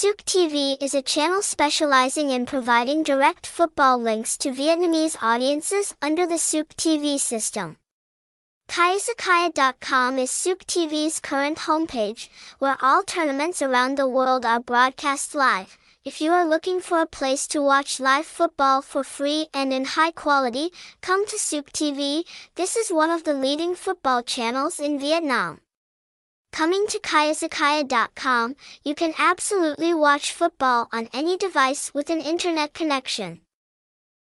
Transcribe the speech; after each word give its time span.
Saoke 0.00 0.24
TV 0.24 0.82
is 0.82 0.94
a 0.94 1.02
channel 1.02 1.42
specializing 1.42 2.30
in 2.30 2.46
providing 2.46 3.02
direct 3.02 3.46
football 3.46 3.98
links 3.98 4.38
to 4.38 4.48
Vietnamese 4.48 5.14
audiences 5.20 5.94
under 6.00 6.26
the 6.26 6.38
Saoke 6.38 6.74
TV 6.74 7.20
system. 7.20 7.76
Kaiizakaya.com 8.66 10.18
is 10.18 10.30
Saoke 10.30 10.64
TV's 10.64 11.20
current 11.20 11.58
homepage, 11.68 12.30
where 12.60 12.78
all 12.80 13.02
tournaments 13.02 13.60
around 13.60 13.98
the 13.98 14.08
world 14.08 14.46
are 14.46 14.58
broadcast 14.58 15.34
live. 15.34 15.76
If 16.02 16.22
you 16.22 16.32
are 16.32 16.48
looking 16.48 16.80
for 16.80 17.02
a 17.02 17.14
place 17.18 17.46
to 17.48 17.60
watch 17.60 18.00
live 18.00 18.24
football 18.24 18.80
for 18.80 19.04
free 19.04 19.48
and 19.52 19.70
in 19.70 19.84
high 19.84 20.12
quality, 20.12 20.70
come 21.02 21.26
to 21.26 21.36
Saoke 21.36 21.72
TV. 21.72 22.24
This 22.54 22.74
is 22.74 22.88
one 22.88 23.10
of 23.10 23.24
the 23.24 23.34
leading 23.34 23.74
football 23.74 24.22
channels 24.22 24.80
in 24.80 24.98
Vietnam. 24.98 25.60
Coming 26.60 26.86
to 26.88 26.98
kaiizakaya.com, 26.98 28.54
you 28.84 28.94
can 28.94 29.14
absolutely 29.16 29.94
watch 29.94 30.30
football 30.30 30.90
on 30.92 31.08
any 31.10 31.38
device 31.38 31.94
with 31.94 32.10
an 32.10 32.20
internet 32.20 32.74
connection. 32.74 33.40